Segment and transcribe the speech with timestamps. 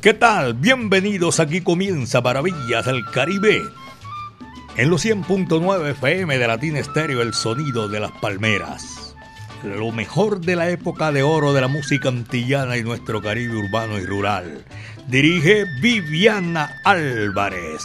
[0.00, 0.54] ¿Qué tal?
[0.54, 1.40] Bienvenidos.
[1.40, 3.62] Aquí comienza Maravillas del Caribe.
[4.76, 9.16] En los 100.9 FM de Latina Estéreo, el sonido de las palmeras.
[9.64, 13.98] Lo mejor de la época de oro de la música antillana y nuestro Caribe urbano
[13.98, 14.64] y rural.
[15.08, 17.82] Dirige Viviana Álvarez.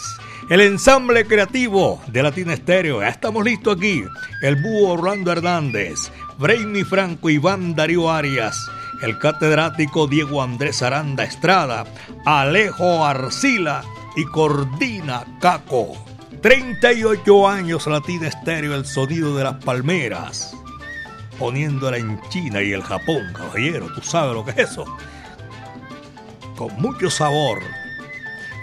[0.51, 3.01] El ensamble creativo de Latina Estéreo.
[3.01, 4.03] Ya estamos listos aquí.
[4.43, 8.69] El búho Orlando Hernández, Brainy Franco, Iván Darío Arias
[9.01, 11.85] el catedrático Diego Andrés Aranda Estrada,
[12.25, 13.83] Alejo Arcila
[14.15, 15.93] y Cordina Caco.
[16.41, 20.55] 38 años Latina Estéreo, el sonido de las palmeras.
[21.37, 24.85] Poniéndola en China y el Japón, caballero, tú sabes lo que es eso.
[26.55, 27.59] Con mucho sabor.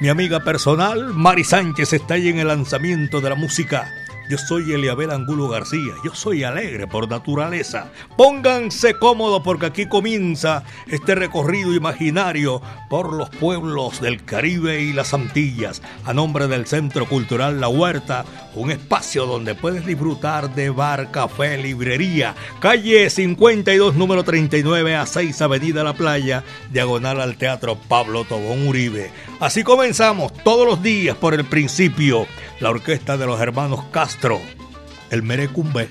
[0.01, 3.93] Mi amiga personal, Mari Sánchez, está ahí en el lanzamiento de la música
[4.29, 7.91] yo soy Eliabel Angulo García, yo soy alegre por naturaleza.
[8.17, 15.15] Pónganse cómodos porque aquí comienza este recorrido imaginario por los pueblos del Caribe y las
[15.15, 21.11] Antillas, a nombre del Centro Cultural La Huerta, un espacio donde puedes disfrutar de bar,
[21.11, 28.25] café, librería, calle 52, número 39 a 6, Avenida La Playa, diagonal al Teatro Pablo
[28.25, 29.11] Tobón Uribe.
[29.41, 32.27] Así comenzamos todos los días por el principio
[32.61, 34.41] la orquesta de los hermanos Castro,
[35.11, 35.89] el Merecumbe.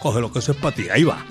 [0.00, 1.24] Coge lo que eso es para ti, ahí va.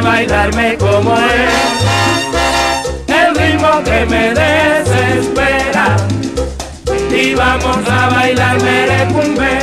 [0.00, 1.52] Bailarme como es.
[3.08, 5.96] El ritmo que me desespera.
[7.10, 9.58] Y vamos a bailar merecumbe.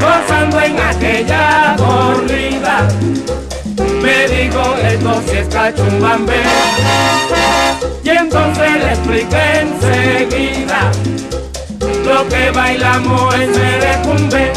[0.00, 2.88] Gozando en aquella corrida.
[4.02, 6.42] Me dijo esto si es cachumbambe.
[8.02, 10.90] Y entonces le expliqué enseguida.
[12.12, 14.52] Lo que bailamos es merecumbe.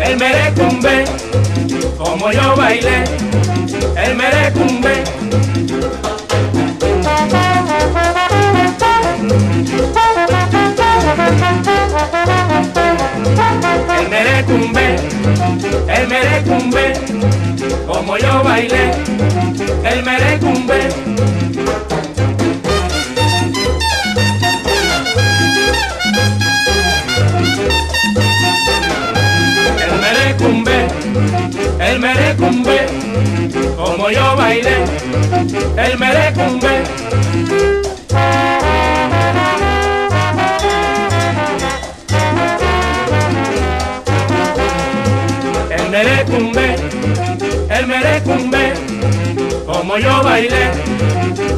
[0.00, 1.04] el merecumbe,
[1.96, 3.04] como yo bailé,
[3.96, 5.49] el merecumbe.
[14.50, 14.96] Merecumbe,
[15.88, 16.92] el merecumbe,
[17.86, 18.90] como yo bailé,
[19.84, 20.88] el merecumbe.
[31.80, 32.86] el merecumbe,
[33.76, 34.84] como yo bailé,
[35.76, 36.82] el merecumbe.
[45.90, 46.76] Merecumbe,
[47.68, 48.72] el merecumbe,
[49.66, 50.70] como yo bailé,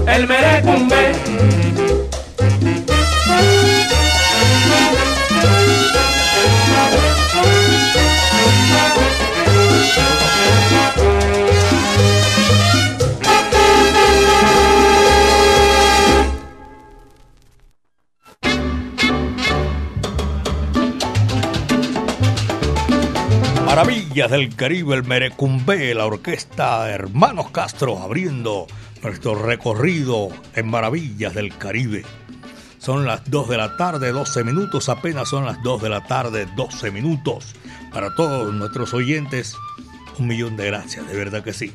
[0.07, 1.13] el merecumbe.
[23.75, 28.67] Maravillas del Caribe, el Merecumbé, la orquesta Hermanos Castro abriendo
[29.03, 32.05] nuestro recorrido en Maravillas del Caribe.
[32.77, 36.47] Son las 2 de la tarde, 12 minutos, apenas son las 2 de la tarde,
[36.55, 37.55] 12 minutos.
[37.95, 39.57] Para todos nuestros oyentes,
[40.19, 41.73] un millón de gracias, de verdad que sí.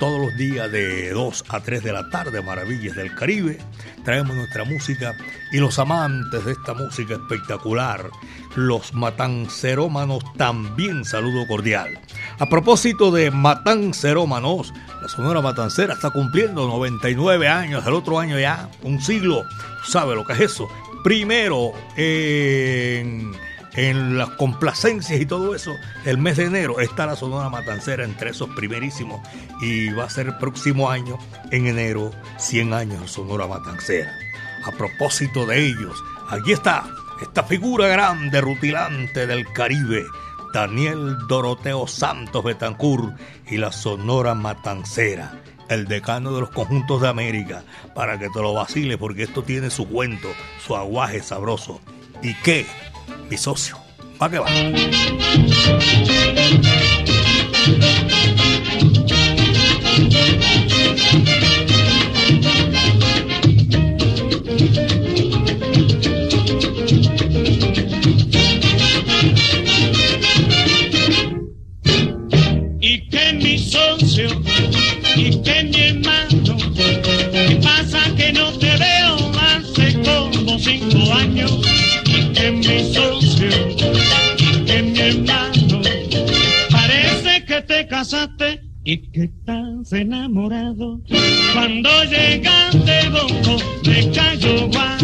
[0.00, 3.58] Todos los días de 2 a 3 de la tarde, Maravillas del Caribe,
[4.02, 5.14] traemos nuestra música
[5.52, 8.08] y los amantes de esta música espectacular,
[8.56, 12.00] los matancerómanos, también saludo cordial.
[12.38, 18.70] A propósito de matancerómanos, la Sonora Matancera está cumpliendo 99 años, el otro año ya,
[18.82, 19.44] un siglo.
[19.86, 20.66] ¿Sabe lo que es eso?
[21.04, 23.32] Primero en
[23.74, 25.74] en las complacencias y todo eso,
[26.04, 29.20] el mes de enero está la Sonora Matancera entre esos primerísimos
[29.60, 31.18] y va a ser el próximo año,
[31.50, 34.12] en enero, 100 años Sonora Matancera.
[34.66, 36.84] A propósito de ellos, aquí está
[37.22, 40.04] esta figura grande, rutilante del Caribe,
[40.52, 43.12] Daniel Doroteo Santos Betancur
[43.48, 45.40] y la Sonora Matancera
[45.70, 47.62] el decano de los conjuntos de América,
[47.94, 50.28] para que te lo vacile, porque esto tiene su cuento,
[50.66, 51.80] su aguaje sabroso.
[52.22, 52.66] ¿Y qué?
[53.28, 53.76] Mi socio.
[54.20, 54.46] ¿Va que va?
[88.92, 91.00] Y que estás enamorado.
[91.52, 94.99] Cuando llegaste, bonco, me cayó guano.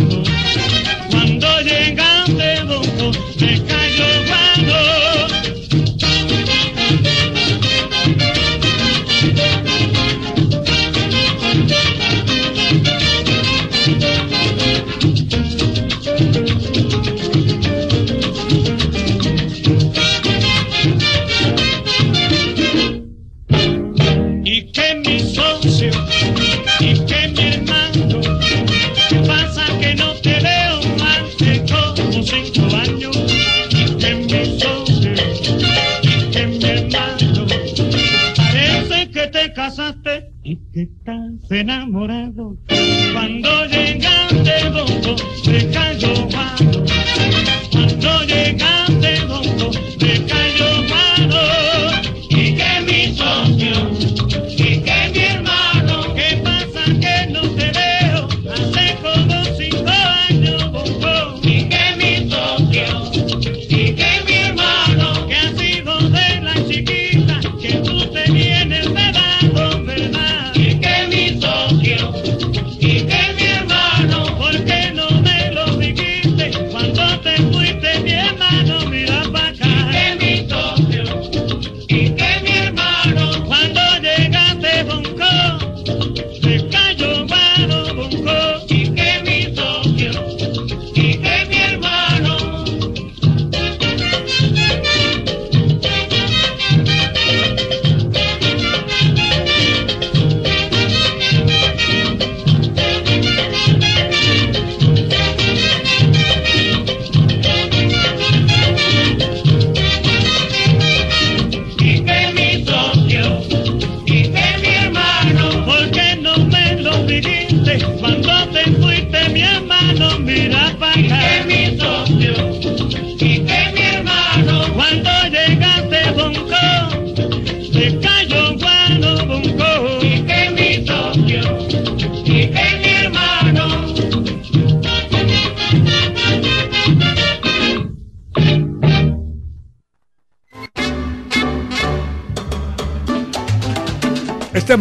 [41.51, 42.57] Enamorado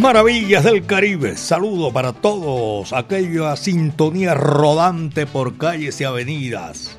[0.05, 1.35] Maravillas del Caribe.
[1.35, 2.93] Saludo para todos.
[2.93, 6.95] Aquella sintonía rodante por calles y avenidas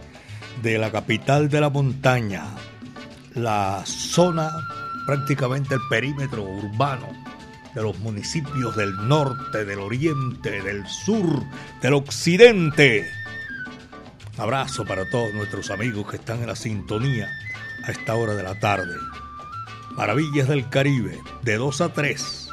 [0.60, 2.46] de la capital de la montaña.
[3.32, 4.50] La zona,
[5.06, 7.06] prácticamente el perímetro urbano
[7.76, 11.44] de los municipios del norte, del oriente, del sur,
[11.80, 13.06] del occidente.
[14.36, 17.30] Abrazo para todos nuestros amigos que están en la sintonía
[17.84, 18.96] a esta hora de la tarde.
[19.92, 22.45] Maravillas del Caribe, de 2 a 3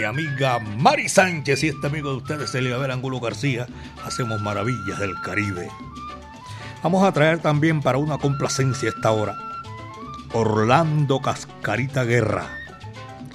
[0.00, 3.66] mi amiga Mari Sánchez y este amigo de ustedes, Eliabel Angulo García,
[4.02, 5.68] hacemos maravillas del Caribe.
[6.82, 9.36] Vamos a traer también para una complacencia esta hora
[10.32, 12.46] Orlando Cascarita Guerra.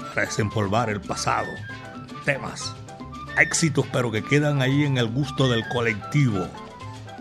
[0.10, 1.50] Para desempolvar el pasado.
[2.26, 2.74] Temas,
[3.38, 6.48] éxitos, pero que quedan ahí en el gusto del colectivo.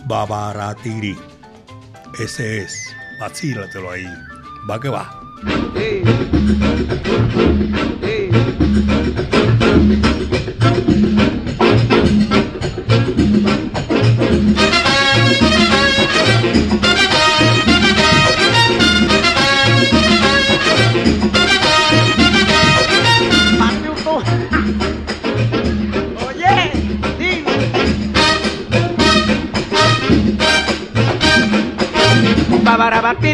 [0.07, 1.19] Babaratiri.
[2.19, 2.97] Ese es.
[3.21, 4.09] Vacílatelo ahí.
[4.71, 5.21] Va que va.
[5.75, 6.17] batiri
[7.35, 8.59] kun Thank
[10.89, 11.04] you.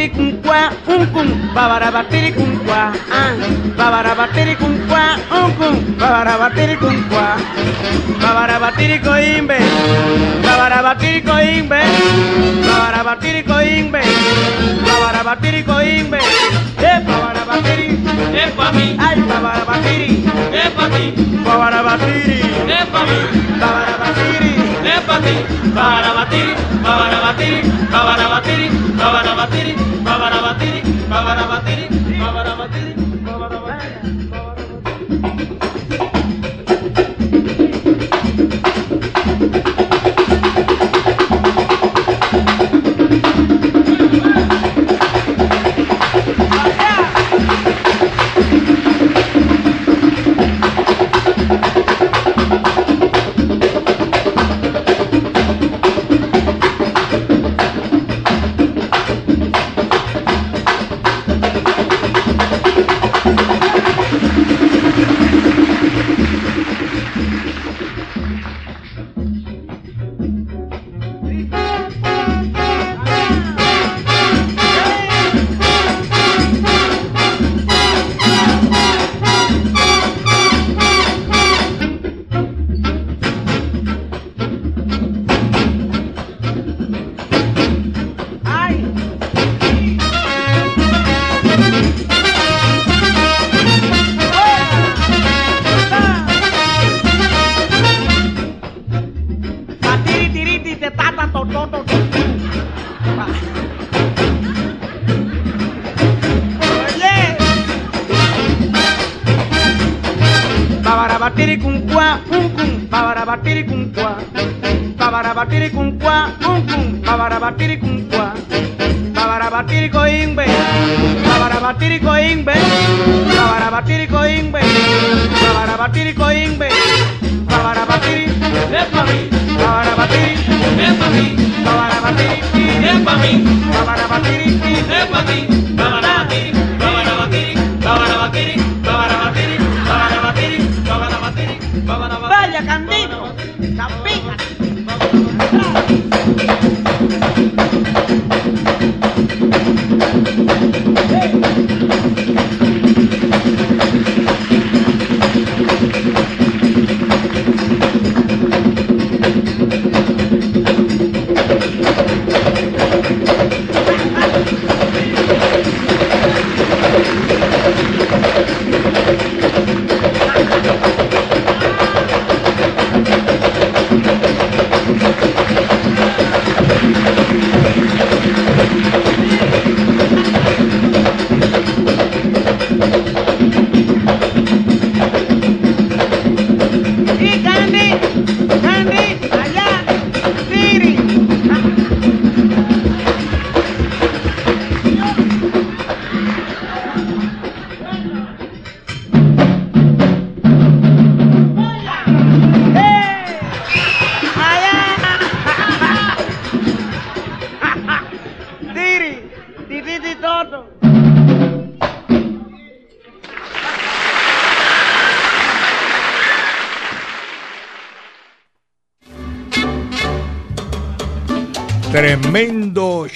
[0.00, 3.34] batiricuncuá, un cum, babara batiricuncuá, ah,
[3.76, 7.36] babara batiricuncuá, un cum, babara batiricuncuá,
[8.22, 9.58] babara batirico imbe,
[10.42, 11.80] babara batirico imbe,
[12.66, 14.00] babara batirico imbe,
[14.86, 16.18] babara batirico imbe,
[16.78, 17.98] eh, babara batiri,
[18.34, 21.14] eh, pa mí, ay, babara batiri, eh, pa mí,
[21.44, 23.18] babara batiri, eh, pa mí,
[23.60, 24.69] batiri
[25.32, 25.40] eh
[25.76, 25.86] pa
[26.30, 26.42] ti
[26.84, 27.58] babara batiri
[27.92, 28.66] babara batiri
[28.98, 29.72] babara batiri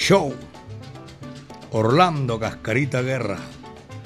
[0.05, 0.35] show.
[1.71, 3.39] Orlando Cascarita Guerra.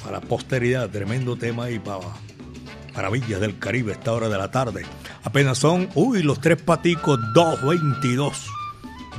[0.02, 2.06] Para posteridad, tremendo tema y para
[2.96, 4.86] Maravillas del Caribe, esta hora de la tarde.
[5.24, 8.32] Apenas son, uy, los tres paticos, 2.22.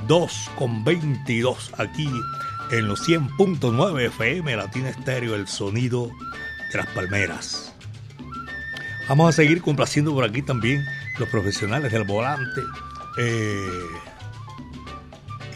[0.08, 2.08] 2 con 22 aquí
[2.70, 6.10] en los 100.9 FM Latina Estéreo, el sonido
[6.72, 7.75] de las palmeras.
[9.06, 10.82] Vamos a seguir complaciendo por aquí también
[11.18, 12.62] los profesionales del volante.
[13.18, 13.68] Eh,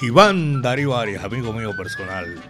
[0.02, 2.40] Iván Darío Arias, amigo mío personal.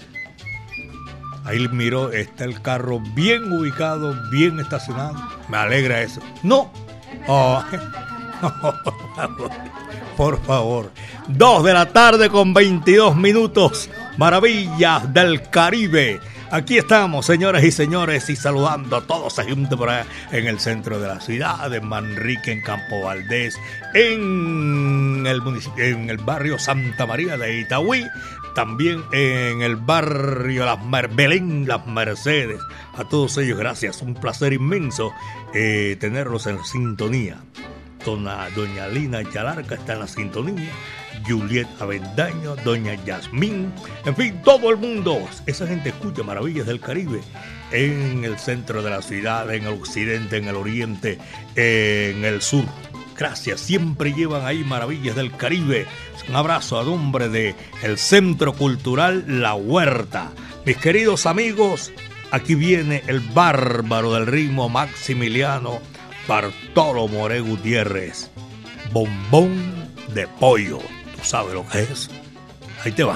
[1.45, 5.15] Ahí miró, está el carro bien ubicado, bien estacionado.
[5.49, 6.21] Me alegra eso.
[6.43, 6.73] No.
[7.29, 7.63] Oh.
[10.17, 10.91] Por favor.
[11.29, 13.91] Dos de la tarde con 22 minutos.
[14.17, 16.21] Maravillas del Caribe.
[16.54, 21.75] Aquí estamos, señoras y señores, y saludando a allá en el centro de la ciudad,
[21.75, 23.58] en Manrique, en Campo Valdés,
[23.92, 25.42] en el,
[25.78, 28.06] en el barrio Santa María de Itagüí,
[28.54, 32.61] también en el barrio Las Mer Belén, Las Mercedes.
[32.96, 34.00] A todos ellos, gracias.
[34.00, 35.12] Un placer inmenso
[35.54, 37.37] eh, tenerlos en sintonía.
[38.04, 40.70] Doña Lina Chalarca está en la sintonía.
[41.26, 43.73] Juliet Avendaño, Doña Yasmín,
[44.04, 45.18] en fin, todo el mundo.
[45.47, 47.21] Esa gente escucha Maravillas del Caribe
[47.73, 51.18] en el centro de la ciudad, en el occidente, en el oriente,
[51.56, 52.64] en el sur.
[53.16, 55.87] Gracias, siempre llevan ahí Maravillas del Caribe.
[56.28, 57.54] Un abrazo a nombre de
[57.97, 60.33] Centro Cultural La Huerta.
[60.66, 61.92] Mis queridos amigos,
[62.30, 65.80] aquí viene el bárbaro del ritmo Maximiliano
[66.26, 68.30] Bartolo More Gutiérrez.
[68.92, 70.80] Bombón de pollo.
[71.25, 72.11] ¿Sabe lo que es?
[72.85, 73.14] Ahí te va.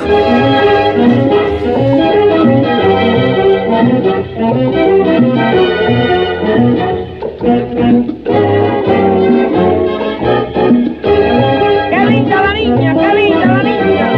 [11.90, 12.94] ¡Qué linda la niña!
[12.94, 14.08] ¡Qué linda la niña!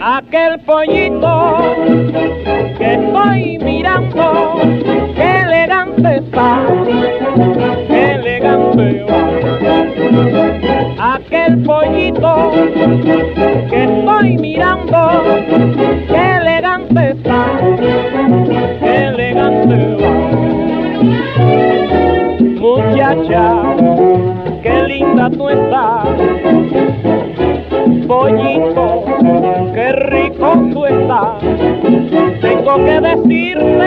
[0.00, 1.74] Aquel pollito
[2.78, 4.60] que estoy mirando,
[5.16, 6.62] qué elegante está,
[7.88, 9.22] qué elegante va.
[11.14, 12.34] Aquel pollito
[13.70, 15.00] que estoy mirando,
[16.08, 17.42] qué elegante está,
[18.80, 20.14] qué elegante va.
[22.60, 23.44] Muchacha,
[24.62, 26.06] qué linda tú estás,
[28.06, 29.04] pollito,
[29.74, 31.42] qué rico tú estás.
[32.40, 33.83] Tengo que decirte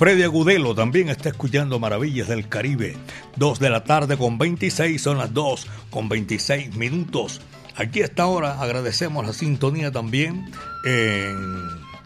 [0.00, 0.74] Freddy Agudelo.
[0.74, 2.96] También está escuchando Maravillas del Caribe.
[3.36, 7.42] Dos de la tarde con 26, son las 2 con 26 minutos.
[7.76, 10.50] Aquí a esta hora agradecemos la sintonía también
[10.86, 11.36] en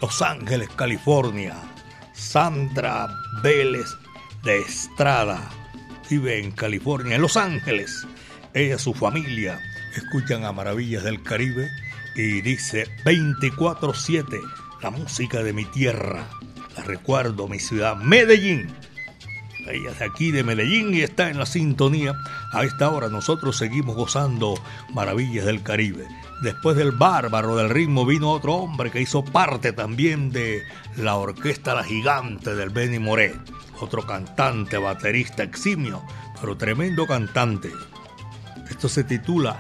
[0.01, 1.55] Los Ángeles, California.
[2.13, 3.87] Sandra Vélez
[4.43, 5.49] de Estrada
[6.11, 8.05] vive en California, en Los Ángeles.
[8.55, 9.61] Ella y su familia
[9.95, 11.71] escuchan a Maravillas del Caribe
[12.17, 14.41] y dice 24-7,
[14.83, 16.29] la música de mi tierra.
[16.77, 18.75] La recuerdo, mi ciudad, Medellín.
[19.67, 22.13] Ella es de aquí de Medellín y está en la sintonía.
[22.53, 24.55] A esta hora nosotros seguimos gozando
[24.93, 26.07] maravillas del Caribe.
[26.43, 30.63] Después del bárbaro del ritmo vino otro hombre que hizo parte también de
[30.97, 33.35] la orquesta La Gigante del Benny Moré.
[33.81, 36.03] Otro cantante, baterista eximio,
[36.41, 37.73] pero tremendo cantante.
[38.69, 39.59] Esto se titula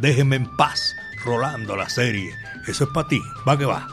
[0.00, 2.30] Déjeme en paz, Rolando la serie.
[2.66, 3.88] Eso es para ti, va que va.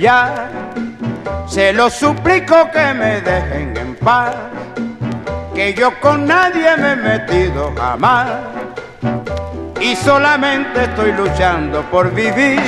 [0.00, 0.48] Ya,
[1.46, 4.34] se lo suplico que me dejen en paz,
[5.54, 8.28] que yo con nadie me he metido jamás
[9.80, 12.60] y solamente estoy luchando por vivir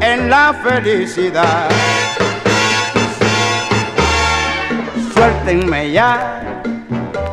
[0.00, 1.68] en la felicidad.
[5.12, 6.42] Suéltenme ya,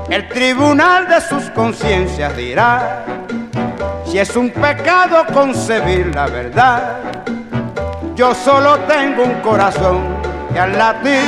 [0.10, 3.06] el tribunal de sus conciencias dirá
[4.06, 7.29] si es un pecado concebir la verdad.
[8.20, 10.02] Yo solo tengo un corazón
[10.52, 11.24] que al latir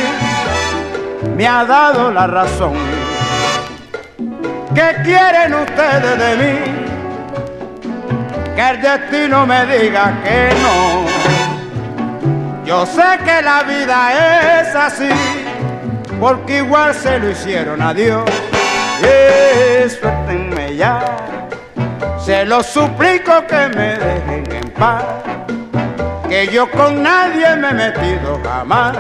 [1.38, 2.74] me ha dado la razón.
[4.76, 6.60] ¿Qué quieren ustedes de mí?
[8.58, 11.06] Que el destino me diga que no.
[12.66, 15.08] Yo sé que la vida es así,
[16.20, 18.30] porque igual se lo hicieron a Dios.
[19.02, 21.00] Eh, suéltenme ya,
[22.20, 25.06] se lo suplico que me dejen en paz,
[26.32, 28.98] que yo con nadie me he metido jamás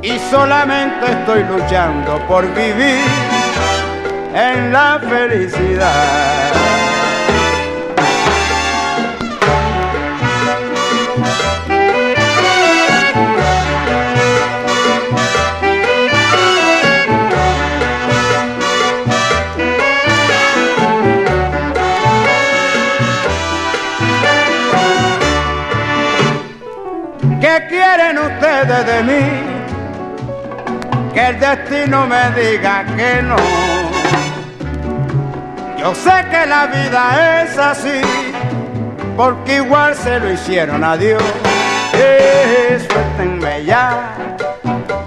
[0.00, 3.02] y solamente estoy luchando por vivir
[4.32, 6.87] en la felicidad.
[27.88, 29.24] Quieren ustedes de mí?
[31.14, 33.36] Que el destino me diga que no.
[35.78, 38.00] Yo sé que la vida es así,
[39.16, 41.22] porque igual se lo hicieron a Dios.
[41.94, 44.14] Eh, suéltenme ya,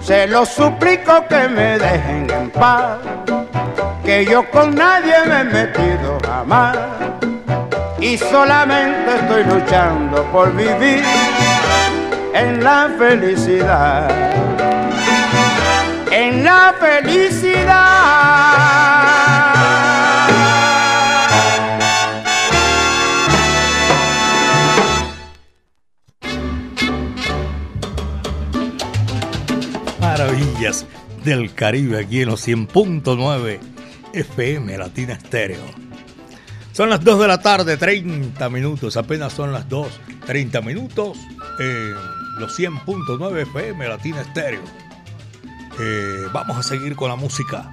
[0.01, 2.97] se lo suplico que me dejen en paz,
[4.03, 6.77] que yo con nadie me he metido jamás
[7.99, 11.03] y solamente estoy luchando por vivir
[12.33, 14.09] en la felicidad,
[16.11, 17.51] en la felicidad.
[29.99, 30.85] Maravillas
[31.23, 33.59] del Caribe aquí en los 100.9
[34.13, 35.59] FM Latina Estéreo.
[36.71, 39.87] Son las 2 de la tarde, 30 minutos, apenas son las 2,
[40.25, 41.17] 30 minutos
[41.59, 44.61] en los 100.9 FM Latina Estéreo.
[45.79, 47.69] Eh, vamos a seguir con la música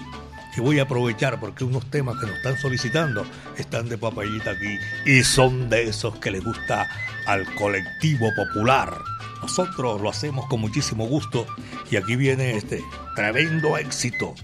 [0.56, 3.24] y voy a aprovechar porque unos temas que nos están solicitando
[3.56, 6.88] están de papayita aquí y son de esos que les gusta
[7.26, 8.96] al colectivo popular.
[9.42, 11.46] Nosotros lo hacemos con muchísimo gusto
[11.90, 12.82] y aquí viene este
[13.14, 14.34] tremendo éxito.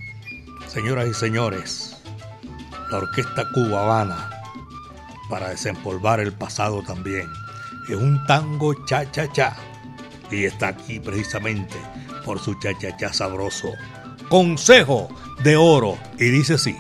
[0.68, 1.96] Señoras y señores,
[2.90, 4.30] la Orquesta Cuba Habana
[5.28, 7.28] para desempolvar el pasado también.
[7.88, 9.56] Es un tango cha-cha-cha
[10.30, 11.76] y está aquí precisamente
[12.24, 13.72] por su cha-cha-cha sabroso.
[14.28, 15.08] Consejo
[15.42, 16.76] de oro y dice así.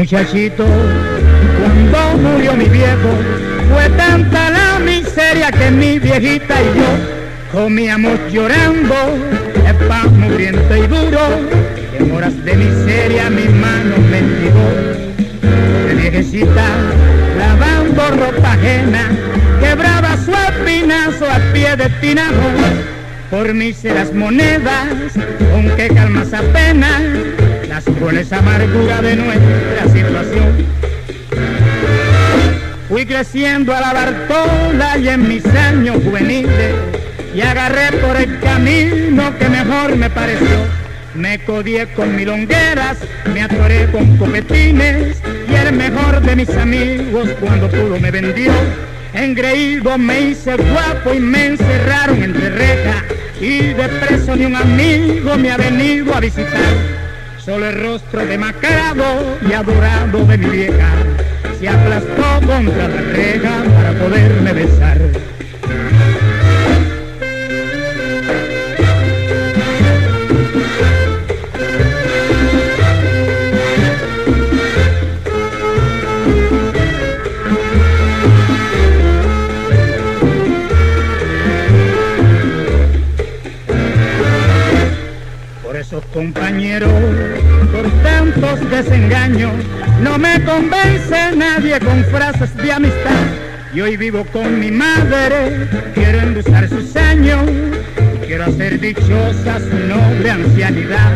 [0.00, 0.64] Muchachito
[1.60, 3.10] cuando murió mi viejo.
[3.70, 8.94] Fue tanta la miseria que mi viejita y yo comíamos llorando
[9.66, 11.20] el pan muriente y duro.
[11.98, 14.70] En horas de miseria mi mano mendigó.
[15.86, 16.66] De viejecita
[17.36, 19.02] lavando ropa ajena,
[19.60, 22.48] quebraba su espinazo a pie de tinajo.
[23.30, 25.12] Por míseras monedas,
[25.52, 27.02] con que calmas apenas
[27.86, 30.66] las crueles amarguras de nuestra situación.
[32.88, 36.74] Fui creciendo a la Bartola y en mis años juveniles
[37.34, 40.66] y agarré por el camino que mejor me pareció.
[41.14, 42.98] Me codié con milongueras,
[43.32, 45.16] me atoré con copetines
[45.48, 48.52] y el mejor de mis amigos cuando pudo me vendió.
[49.14, 53.04] Engreído me hice guapo y me encerraron entre rejas
[53.40, 56.99] y de preso ni un amigo me ha venido a visitar.
[57.44, 60.90] Solo el rostro demacrado y adorado de mi vieja
[61.58, 64.99] se aplastó contra la reja para poderme besar.
[86.20, 86.92] Los compañeros,
[87.72, 89.52] por tantos desengaños,
[90.02, 93.24] no me convence nadie con frases de amistad.
[93.72, 97.40] Y hoy vivo con mi madre, quiero endulzar sus años,
[98.26, 101.10] quiero hacer dichosa su noble ancianidad.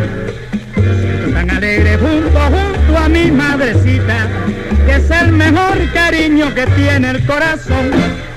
[0.74, 4.26] Siento tan alegre junto, junto a mi madrecita,
[4.86, 7.90] que es el mejor cariño que tiene el corazón.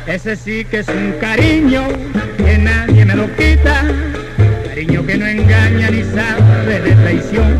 [0.05, 1.87] Ese sí que es un cariño
[2.37, 3.85] que nadie me lo quita,
[4.77, 7.59] cariño que no engaña ni sabe de traición.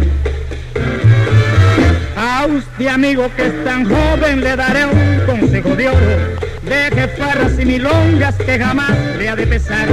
[2.16, 6.18] A usted amigo que es tan joven le daré un consejo de oro
[6.64, 9.88] Deje farras y milongas que jamás le ha de pesar.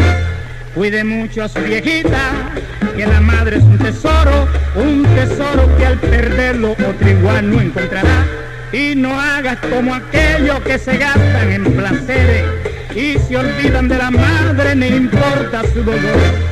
[0.75, 2.53] Cuide mucho a su viejita,
[2.95, 8.27] que la madre es un tesoro, un tesoro que al perderlo otro igual no encontrará.
[8.71, 12.45] Y no hagas como aquellos que se gastan en placeres
[12.95, 16.44] y se olvidan de la madre, ni importa su dolor.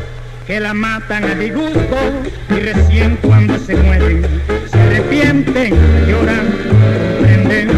[0.46, 1.96] Que la matan a disgusto
[2.50, 4.26] y recién cuando se mueren
[4.70, 5.74] se arrepienten,
[6.09, 7.70] lloran, comprenden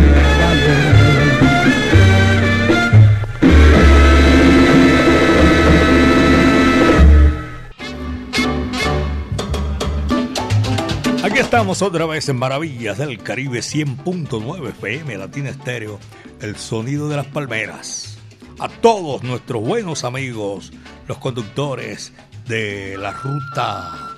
[11.22, 15.98] Aquí estamos otra vez en Maravillas del Caribe 100.9 FM Latina Estéreo,
[16.40, 18.18] el sonido de las palmeras.
[18.58, 20.72] A todos nuestros buenos amigos,
[21.08, 22.12] los conductores
[22.46, 24.16] de la ruta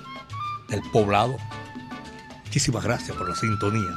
[0.69, 1.37] del poblado,
[2.45, 3.91] muchísimas gracias por la sintonía.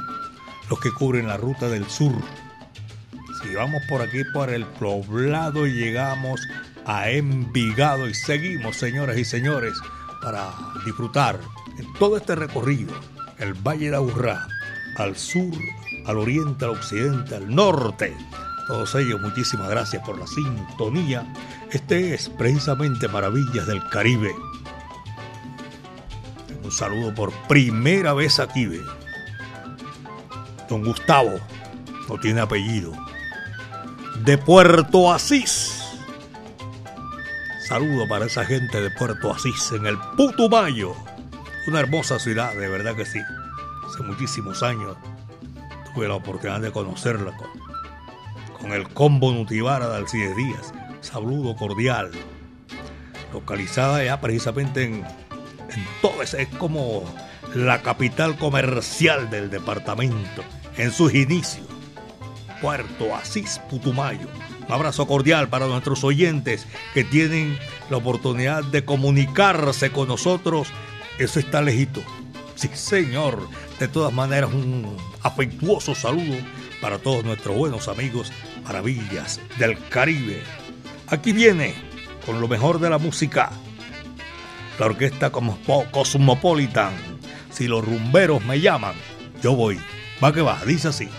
[0.69, 2.13] Los que cubren la ruta del sur.
[3.41, 6.41] Si vamos por aquí por el poblado llegamos
[6.85, 9.73] a Envigado y seguimos, señoras y señores,
[10.21, 10.49] para
[10.85, 11.39] disfrutar
[11.77, 12.93] en todo este recorrido,
[13.39, 14.47] el Valle de Aburrá,
[14.97, 15.53] al sur,
[16.05, 18.15] al oriente, al occidente, al norte.
[18.67, 21.25] todos ellos, muchísimas gracias por la sintonía.
[21.71, 24.35] Este es precisamente Maravillas del Caribe.
[26.65, 28.67] Un saludo por primera vez aquí.
[30.67, 31.39] Don Gustavo,
[32.09, 32.91] no tiene apellido.
[34.25, 35.81] De Puerto Asís.
[37.69, 40.93] Saludo para esa gente de Puerto Asís en el Putumayo.
[41.67, 43.19] Una hermosa ciudad, de verdad que sí.
[43.87, 44.97] Hace muchísimos años
[45.93, 47.47] tuve la oportunidad de conocerla con,
[48.59, 50.73] con el combo Nutibara de Alcides Díaz.
[51.01, 52.11] Saludo cordial.
[53.33, 57.03] Localizada ya precisamente en, en todo ese, es como
[57.53, 60.43] la capital comercial del departamento
[60.77, 61.67] en sus inicios.
[62.61, 64.27] Puerto Asís, Putumayo.
[64.67, 67.57] Un abrazo cordial para nuestros oyentes que tienen
[67.89, 70.67] la oportunidad de comunicarse con nosotros
[71.21, 72.01] eso está lejito.
[72.55, 73.47] Sí, señor.
[73.79, 76.35] De todas maneras, un afectuoso saludo
[76.81, 78.31] para todos nuestros buenos amigos
[78.63, 80.41] Maravillas del Caribe.
[81.11, 81.75] Aquí viene
[82.25, 83.51] con lo mejor de la música.
[84.79, 86.93] La orquesta Cosmopolitan.
[87.51, 88.95] Si los rumberos me llaman,
[89.43, 89.77] yo voy.
[90.23, 91.09] Va que va, dice así.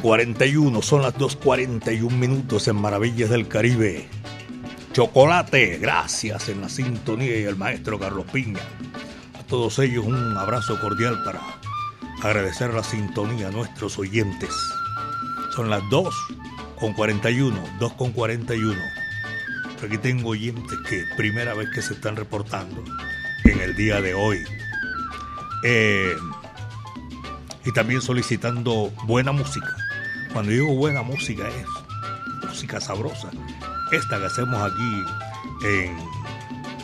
[0.00, 4.08] 7.41, son las 2.41 minutos en Maravillas del Caribe.
[4.92, 8.60] Chocolate, gracias en la sintonía y al maestro Carlos Piña.
[9.38, 11.40] A todos ellos un abrazo cordial para
[12.22, 14.50] agradecer la sintonía a nuestros oyentes.
[15.54, 18.76] Son las 2.41, 2.41.
[19.84, 22.84] Aquí tengo oyentes que primera vez que se están reportando
[23.44, 24.44] en el día de hoy.
[25.64, 26.14] Eh,
[27.64, 29.77] y también solicitando buena música.
[30.38, 31.66] Cuando digo buena música es
[32.48, 33.28] música sabrosa.
[33.90, 35.04] Esta que hacemos aquí
[35.66, 35.96] en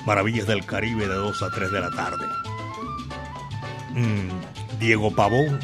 [0.04, 2.26] Maravillas del Caribe de 2 a 3 de la tarde.
[3.90, 5.60] Mm, Diego Pavón,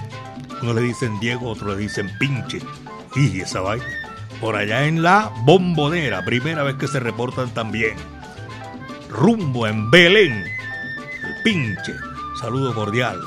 [0.62, 2.60] uno le dicen Diego, otro le dicen pinche.
[3.16, 3.84] Y esa vaina.
[4.40, 7.96] Por allá en la bombonera, primera vez que se reportan también.
[9.08, 10.44] Rumbo en Belén,
[11.24, 11.96] el pinche.
[12.40, 13.20] Saludo cordial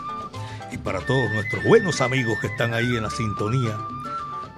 [0.72, 3.78] y para todos nuestros buenos amigos que están ahí en la sintonía.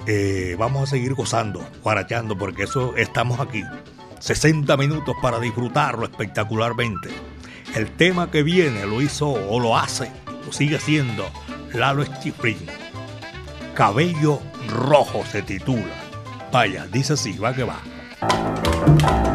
[0.07, 3.63] Eh, vamos a seguir gozando, guarachando, porque eso estamos aquí.
[4.19, 7.09] 60 minutos para disfrutarlo espectacularmente.
[7.75, 10.11] El tema que viene lo hizo o lo hace,
[10.47, 11.25] o sigue siendo
[11.73, 12.65] Lalo Schifrin.
[13.73, 14.39] Cabello
[14.69, 15.93] Rojo se titula.
[16.51, 19.34] Vaya, dice así, va que va.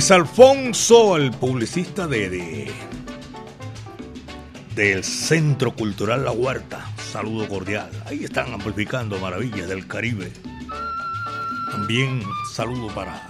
[0.00, 2.72] Luis Alfonso, el publicista de, de
[4.74, 6.88] del Centro Cultural La Huerta.
[7.12, 7.90] Saludo cordial.
[8.06, 10.32] Ahí están amplificando maravillas del Caribe.
[11.70, 13.28] También saludo para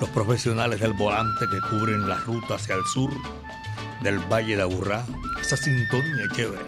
[0.00, 3.10] los profesionales del volante que cubren la ruta hacia el sur
[4.02, 5.04] del Valle de Aburrá.
[5.38, 6.64] Esa sintonía chévere.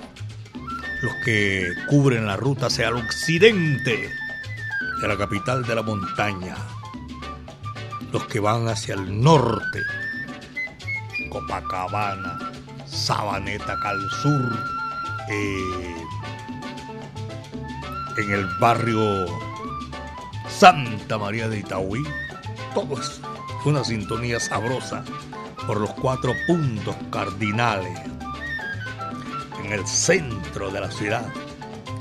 [1.01, 4.11] Los que cubren la ruta hacia el occidente
[5.01, 6.57] de la capital de la montaña.
[8.13, 9.83] Los que van hacia el norte.
[11.31, 12.39] Copacabana,
[12.87, 14.59] Sabaneta, Cal Sur.
[15.31, 15.95] Eh,
[18.17, 19.27] en el barrio
[20.49, 22.03] Santa María de Itaúí.
[22.75, 23.21] Todo es
[23.65, 25.05] una sintonía sabrosa
[25.67, 27.99] por los cuatro puntos cardinales
[29.65, 31.27] en el centro de la ciudad.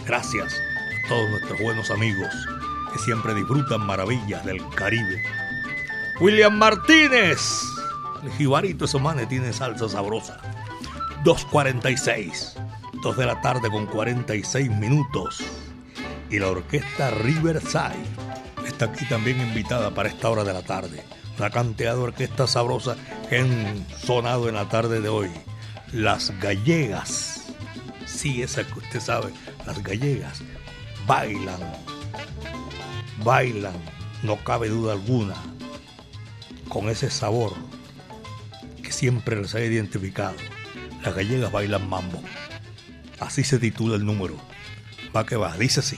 [0.06, 2.34] Gracias a todos nuestros buenos amigos
[2.92, 5.22] que siempre disfrutan maravillas del Caribe.
[6.20, 7.40] William Martínez,
[8.22, 10.38] el jibarito esos manes tiene salsa sabrosa.
[11.24, 12.56] 2.46,
[13.02, 15.42] 2 de la tarde con 46 minutos
[16.30, 18.04] y la orquesta Riverside
[18.66, 21.04] está aquí también invitada para esta hora de la tarde.
[21.38, 22.98] La cantidad de orquestas sabrosas
[23.30, 25.32] que han sonado en la tarde de hoy.
[25.94, 27.46] Las gallegas.
[28.06, 29.32] Sí, esa que usted sabe.
[29.66, 30.42] Las gallegas
[31.08, 31.62] bailan.
[33.24, 33.74] Bailan,
[34.24, 35.36] no cabe duda alguna,
[36.70, 37.54] con ese sabor
[38.82, 40.36] que siempre les ha identificado.
[41.04, 42.22] Las gallegas bailan mambo.
[43.20, 44.36] Así se titula el número.
[45.16, 45.98] Va que va, dice así.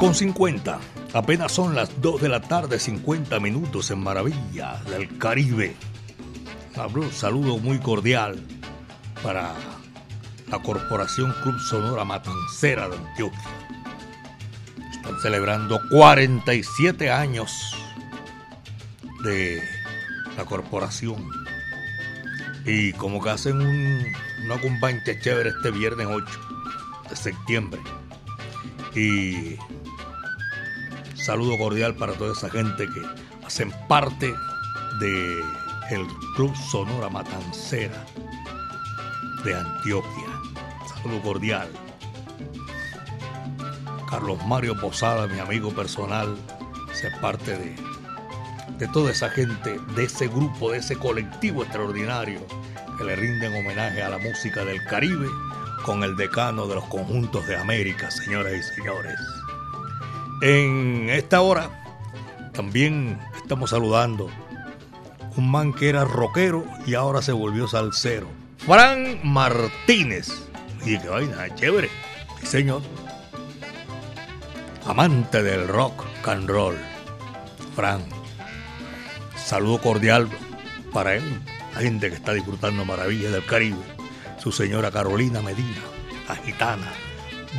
[0.00, 0.80] Con 50.
[1.12, 5.76] Apenas son las 2 de la tarde, 50 minutos en Maravilla del Caribe.
[6.94, 8.42] Un saludo muy cordial
[9.22, 9.52] para
[10.48, 13.44] la Corporación Club Sonora Matancera de Antioquia.
[15.20, 17.52] celebrando 47 años
[19.22, 19.62] de
[20.34, 21.28] la corporación.
[22.64, 24.02] Y como que hacen un,
[24.46, 26.24] una compañía chévere este viernes 8
[27.10, 27.80] de septiembre.
[28.94, 29.56] Y
[31.24, 33.02] saludo cordial para toda esa gente que
[33.44, 34.34] hacen parte
[35.00, 35.40] de
[35.90, 36.06] el
[36.36, 38.04] Club Sonora Matancera
[39.44, 40.28] de Antioquia.
[40.88, 41.68] Saludo cordial.
[44.08, 46.36] Carlos Mario Posada, mi amigo personal,
[46.92, 47.76] es parte de,
[48.78, 52.40] de toda esa gente, de ese grupo, de ese colectivo extraordinario
[52.98, 55.28] que le rinden homenaje a la música del Caribe
[55.84, 59.18] con el decano de los conjuntos de América, señoras y señores.
[60.42, 61.70] En esta hora
[62.54, 64.30] también estamos saludando
[65.36, 68.26] un man que era rockero y ahora se volvió salsero.
[68.58, 70.48] Fran Martínez.
[70.84, 71.90] Y qué vaina, chévere.
[72.40, 72.80] Sí, señor.
[74.86, 76.76] Amante del rock and roll.
[77.76, 78.02] Fran.
[79.36, 80.28] Saludo cordial
[80.92, 81.42] para él,
[81.74, 83.82] la gente que está disfrutando maravillas del Caribe.
[84.38, 85.82] Su señora Carolina Medina,
[86.28, 86.90] la gitana.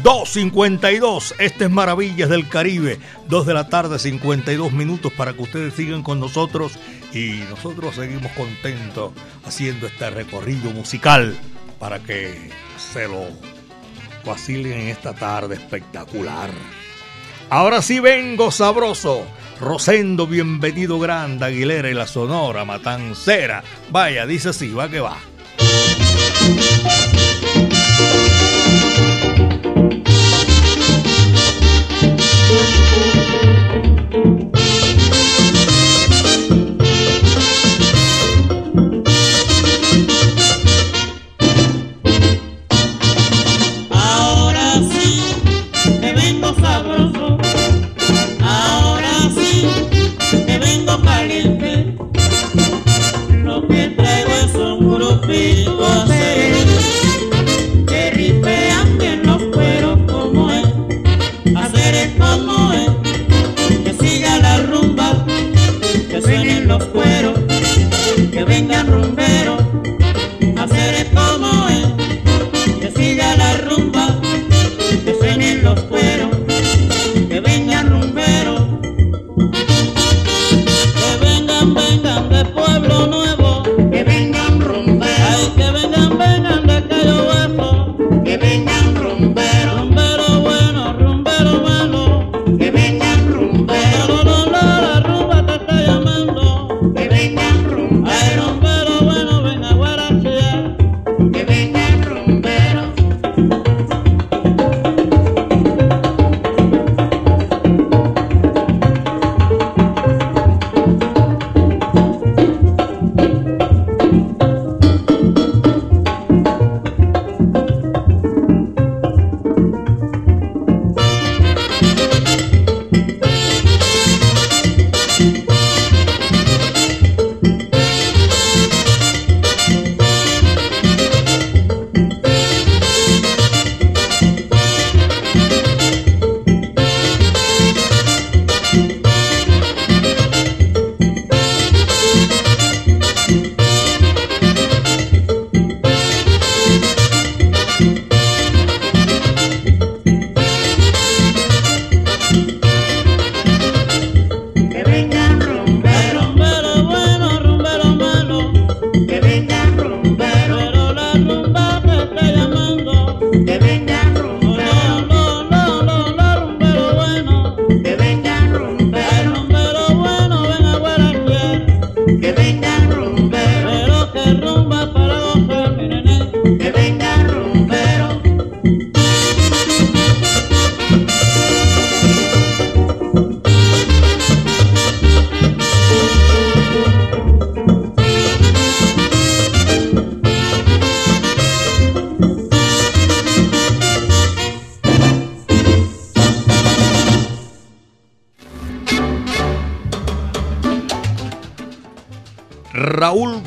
[0.04, 3.00] 2.52, este es Maravillas del Caribe.
[3.28, 6.74] 2 de la tarde, 52 minutos para que ustedes sigan con nosotros
[7.14, 9.12] y nosotros seguimos contentos
[9.46, 11.38] haciendo este recorrido musical
[11.78, 13.26] para que se lo
[14.26, 16.50] vacilen en esta tarde espectacular.
[17.50, 19.26] Ahora sí vengo sabroso.
[19.60, 23.62] Rosendo, bienvenido grande, Aguilera y la Sonora, Matancera.
[23.92, 25.18] Vaya, dice así, va que va.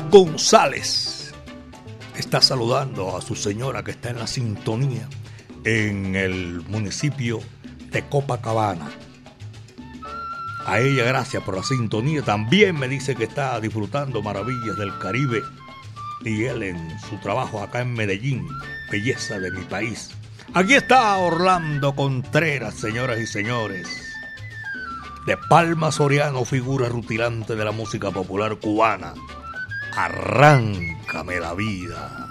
[0.09, 1.33] González
[2.15, 5.09] está saludando a su señora que está en la sintonía
[5.65, 7.41] en el municipio
[7.91, 8.89] de Copacabana.
[10.65, 12.21] A ella gracias por la sintonía.
[12.21, 15.41] También me dice que está disfrutando maravillas del Caribe
[16.23, 18.47] y él en su trabajo acá en Medellín,
[18.89, 20.11] belleza de mi país.
[20.53, 24.04] Aquí está Orlando Contreras, señoras y señores.
[25.25, 29.13] De Palma Soriano, figura rutilante de la música popular cubana.
[29.97, 32.25] Arráncame la vida.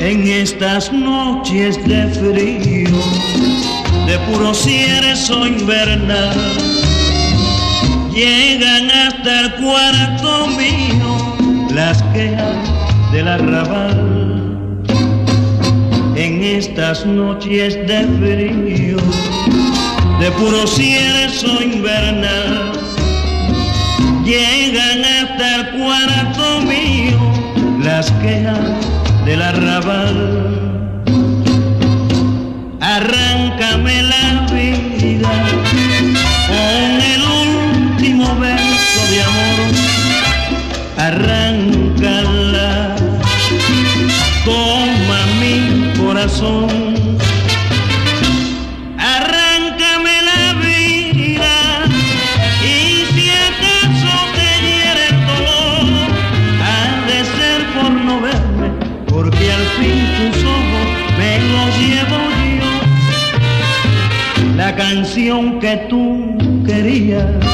[0.00, 2.96] En estas noches de frío,
[4.06, 6.77] de puro cierzo invernal,
[8.12, 11.36] llegan hasta el cuarto mío
[11.74, 12.56] las quejas
[13.12, 14.86] del arrabal.
[16.16, 18.96] En estas noches de frío,
[20.20, 22.72] de puro cierzo invernal,
[24.24, 27.18] llegan hasta el cuarto mío
[27.82, 28.58] las quejas
[29.24, 30.58] del arrabal.
[32.80, 35.30] Arráncame la vida
[36.50, 36.87] el
[38.18, 39.58] último verso de amor.
[40.96, 42.72] Arráncala,
[44.44, 45.56] toma mi
[45.96, 46.68] corazón.
[48.98, 51.54] Arráncame la vida
[52.64, 56.10] y si acaso te hiere el dolor,
[56.64, 58.68] ha de ser por no verme
[59.06, 60.86] porque al fin tus ojos
[61.18, 62.18] me los llevo
[62.58, 62.70] yo.
[64.56, 67.47] La canción que tú querías,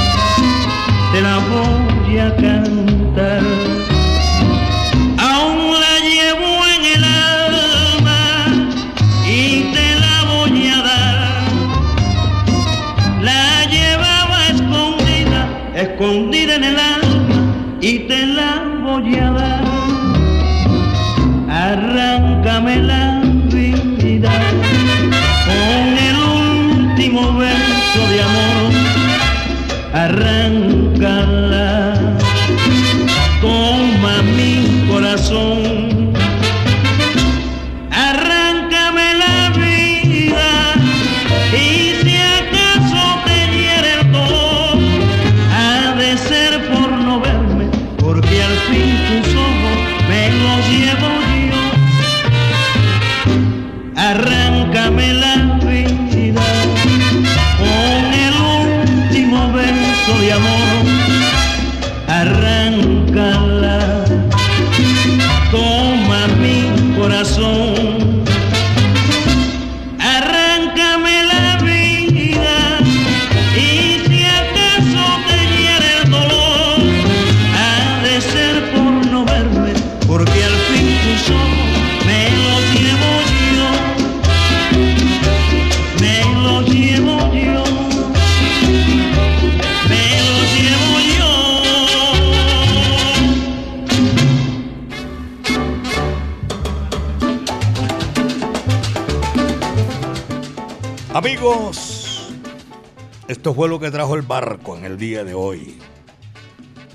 [103.44, 105.76] esto fue lo que trajo el barco en el día de hoy.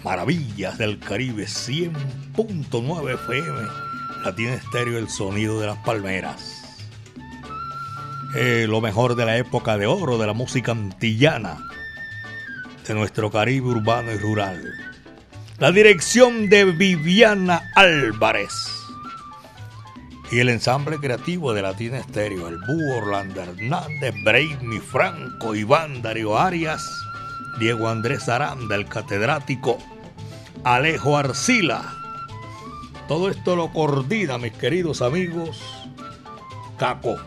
[0.04, 3.60] Maravillas del Caribe 100.9 FM.
[4.26, 6.64] Latina Estéreo, el sonido de las palmeras.
[8.36, 11.60] Eh, lo mejor de la época de oro de la música antillana.
[12.88, 14.60] De nuestro Caribe urbano y rural.
[15.60, 18.79] La dirección de Viviana Álvarez
[20.32, 26.38] y el ensamble creativo de Latina Estéreo, el Búho Orlando Hernández, Brainy Franco, Iván Darío
[26.38, 26.88] Arias,
[27.60, 29.80] Diego Andrés Aranda, el catedrático,
[30.64, 31.96] Alejo Arcila.
[33.08, 35.60] Todo esto lo coordina, mis queridos amigos,
[36.78, 37.18] Caco,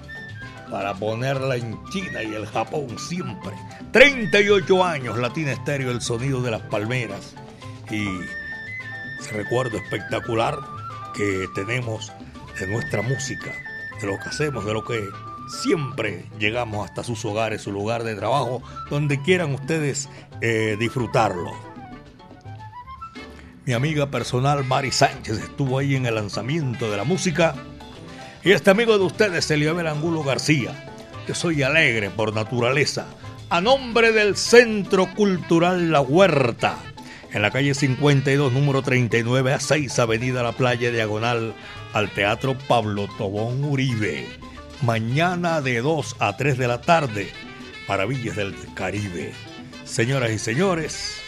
[0.70, 3.52] para ponerla en China y el Japón siempre.
[3.90, 7.34] 38 años, Latina Estéreo, el sonido de las palmeras.
[7.90, 8.06] Y
[9.32, 10.58] recuerdo espectacular
[11.14, 12.12] que tenemos
[12.58, 13.52] de nuestra música,
[14.00, 15.08] de lo que hacemos, de lo que
[15.62, 20.08] siempre llegamos hasta sus hogares, su lugar de trabajo, donde quieran ustedes
[20.40, 21.52] eh, disfrutarlo.
[23.64, 27.54] Mi amiga personal Mari Sánchez estuvo ahí en el lanzamiento de la música.
[28.42, 30.88] Y este amigo de ustedes, Eliabel Angulo García.
[31.28, 33.06] Yo soy alegre por naturaleza.
[33.50, 36.91] A nombre del Centro Cultural La Huerta
[37.32, 41.54] en la calle 52, número 39 a 6, Avenida La Playa, diagonal
[41.94, 44.26] al Teatro Pablo Tobón Uribe.
[44.82, 47.32] Mañana de 2 a 3 de la tarde,
[47.88, 49.32] Maravillas del Caribe.
[49.84, 51.20] Señoras y señores,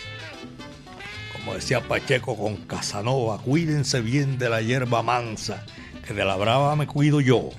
[1.33, 5.65] como decía Pacheco con Casanova, cuídense bien de la hierba mansa,
[6.07, 7.51] que de la brava me cuido yo.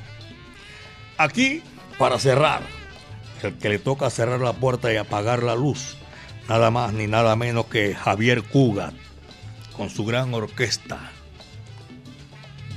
[1.17, 1.63] Aquí
[1.97, 2.61] para cerrar,
[3.41, 5.97] el que le toca cerrar la puerta y apagar la luz,
[6.47, 8.93] nada más ni nada menos que Javier Cugat,
[9.75, 11.11] con su gran orquesta,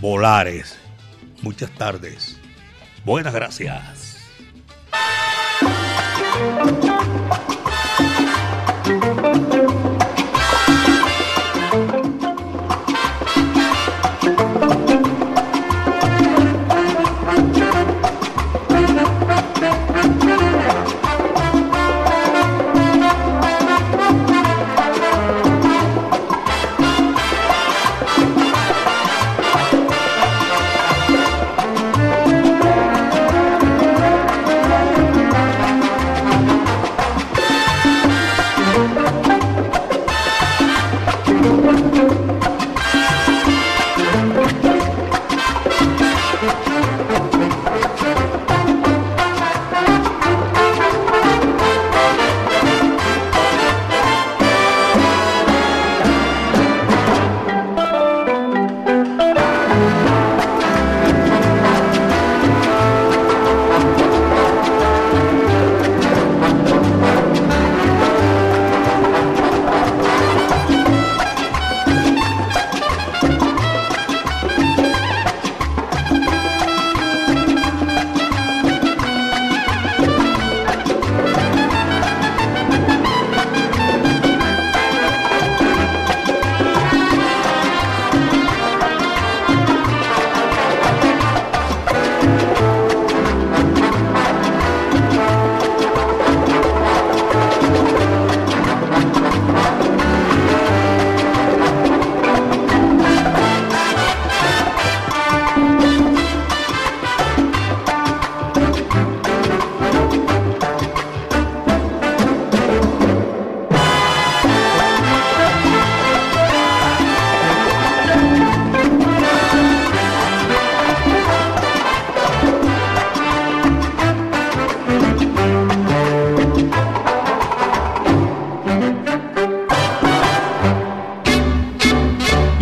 [0.01, 0.79] Volares.
[1.43, 2.39] Muchas tardes.
[3.05, 4.19] Buenas gracias.